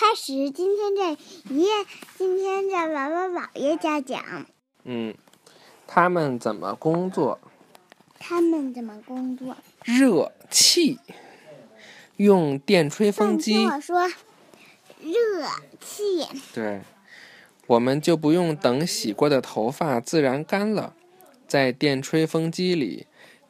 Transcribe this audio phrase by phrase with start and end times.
[0.00, 1.68] 开始今天这爷爷，
[2.16, 4.46] 今天在姥姥姥爷家讲。
[4.84, 5.12] 嗯，
[5.88, 7.40] 他们怎么工作？
[8.16, 9.56] 他们怎么工作？
[9.82, 11.00] 热气，
[12.16, 13.66] 用电吹风机。
[13.66, 14.06] 我说，
[15.00, 15.48] 热
[15.80, 16.24] 气。
[16.54, 16.82] 对，
[17.66, 20.94] 我们就不用等洗过的头发自然干了，
[21.48, 23.08] 在电吹风机里，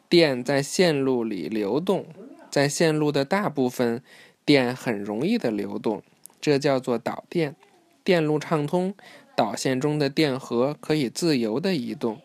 [0.09, 2.07] 电在线路里流动，
[2.51, 4.03] 在线路的大部分，
[4.47, 6.03] 电很容易的流动。
[6.41, 7.57] 这叫做导电，
[8.05, 8.95] 电路畅通，
[9.37, 12.21] 导线中的电荷可以自由地移动。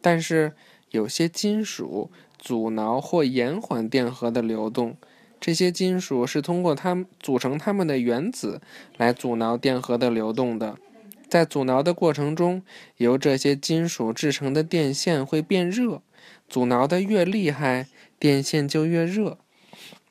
[0.00, 0.52] 但是
[0.90, 4.96] 有些金属阻挠或延缓电荷的流动，
[5.38, 8.60] 这些金属是通过它们组成它们的原子
[8.96, 10.76] 来阻挠电荷的流动的。
[11.28, 12.62] 在阻挠的过程中，
[12.96, 16.02] 由这些金属制成的电线会变热，
[16.48, 17.86] 阻挠的越厉害，
[18.18, 19.38] 电线就越热。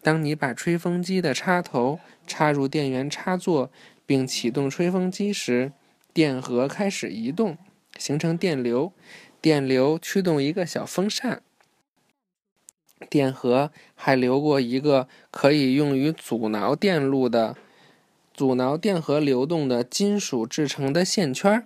[0.02, 3.70] 当你把吹风机的插头插入电源插座，
[4.06, 5.74] 并启动吹风机时，
[6.14, 7.58] 电荷开始移动，
[7.98, 8.94] 形成电流。
[9.42, 11.42] 电流驱动一个小风扇，
[13.10, 17.56] 电荷还流过一个可以用于阻挠电路的、
[18.34, 21.66] 阻挠电荷流动的金属制成的线圈。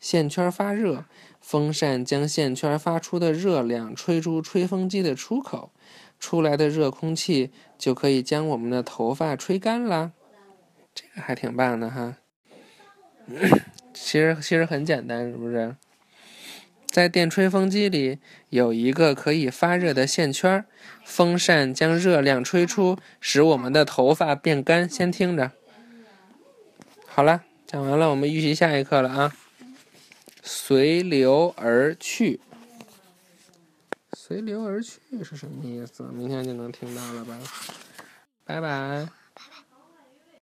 [0.00, 1.04] 线圈发热，
[1.40, 5.70] 风扇将线圈发出的热量吹出吹风机的出口。
[6.22, 10.12] 出来的热空气就可以将我们的头发吹干啦，
[10.94, 12.18] 这个还挺棒的哈。
[13.92, 15.74] 其实其实很简单，是不是？
[16.86, 20.64] 在电吹风机里有一个可以发热的线圈，
[21.04, 24.88] 风扇将热量吹出，使我们的头发变干。
[24.88, 25.50] 先听着。
[27.04, 29.32] 好了，讲完了，我们预习下一课了啊。
[30.40, 32.40] 随流而去。
[34.32, 36.04] 随流而去是什么意思？
[36.04, 37.38] 明天就能听到了吧？
[38.46, 39.06] 拜拜。